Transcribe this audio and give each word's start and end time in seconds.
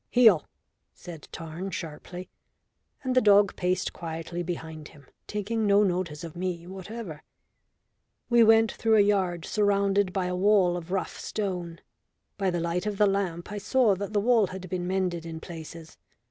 "Heel," 0.09 0.47
said 0.95 1.27
Tarn 1.31 1.69
sharply, 1.69 2.27
and 3.03 3.15
the 3.15 3.21
dog 3.21 3.55
paced 3.55 3.93
quietly 3.93 4.41
behind 4.41 4.87
him, 4.87 5.05
taking 5.27 5.67
no 5.67 5.83
notice 5.83 6.23
of 6.23 6.35
me 6.35 6.65
whatever. 6.65 7.21
We 8.27 8.43
went 8.43 8.71
through 8.71 8.95
a 8.95 8.99
yard 9.01 9.45
surrounded 9.45 10.11
by 10.11 10.25
a 10.25 10.35
wall 10.35 10.75
of 10.75 10.89
rough 10.89 11.19
stone. 11.19 11.81
By 12.35 12.49
the 12.49 12.59
light 12.59 12.87
of 12.87 12.97
the 12.97 13.05
lamp 13.05 13.51
I 13.51 13.59
saw 13.59 13.93
that 13.93 14.11
the 14.11 14.19
wall 14.19 14.47
had 14.47 14.67
been 14.71 14.87
mended 14.87 15.23
in 15.23 15.39
places. 15.39 15.99